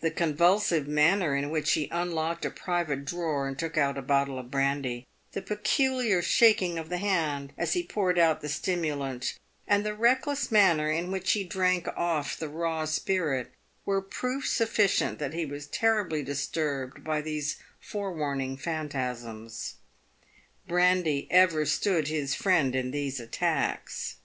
The 0.00 0.10
convulsive 0.10 0.86
manner 0.86 1.34
in 1.34 1.48
which 1.48 1.72
he 1.72 1.88
unlocked 1.90 2.44
a 2.44 2.50
private 2.50 3.06
drawer 3.06 3.48
and 3.48 3.58
took 3.58 3.78
out 3.78 3.96
a 3.96 4.02
bottle 4.02 4.38
of 4.38 4.50
brandy; 4.50 5.06
the 5.32 5.40
peculiar 5.40 6.20
shaking 6.20 6.76
of 6.78 6.90
the 6.90 6.98
hand 6.98 7.54
as 7.56 7.72
he 7.72 7.82
poured 7.82 8.18
out 8.18 8.42
the 8.42 8.50
stimulant; 8.50 9.38
and 9.66 9.82
the 9.82 9.94
reckless 9.94 10.52
manner 10.52 10.90
in 10.90 11.10
which 11.10 11.32
he 11.32 11.42
drank 11.42 11.88
off 11.96 12.36
the 12.36 12.50
raw 12.50 12.84
spirit, 12.84 13.50
were 13.86 14.02
proof 14.02 14.46
sufficient 14.46 15.18
that 15.20 15.32
he 15.32 15.46
was 15.46 15.66
terribly 15.66 16.22
disturbed 16.22 17.02
by 17.02 17.22
these 17.22 17.56
forewarning 17.80 18.58
phantasms. 18.58 19.76
Brandy 20.68 21.26
ever 21.30 21.64
stood 21.64 22.08
his 22.08 22.34
friend 22.34 22.76
in 22.76 22.88
y2 22.88 22.90
324j 22.90 22.92
payed 22.92 22.92
with 22.92 22.92
gold. 22.92 22.92
these 22.92 23.20
attacks. 23.20 24.16